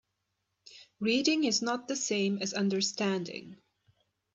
[0.99, 3.57] Reading is not the same as understanding.